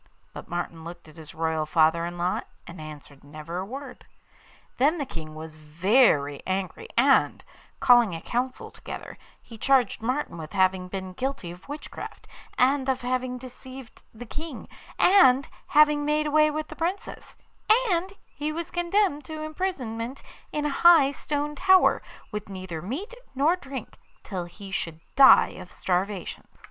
[0.33, 4.03] But Martin looked at his royal father in law, and answered never a word.
[4.79, 7.43] Then the King was very angry, and,
[7.79, 12.27] calling a council together, he charged Martin with having been guilty of witchcraft,
[12.57, 14.67] and of having deceived the King,
[14.97, 17.37] and having made away with the Princess;
[17.91, 23.55] and he was condemned to imprisonment in a high stone tower, with neither meat nor
[23.55, 26.47] drink, till he should die of starvation.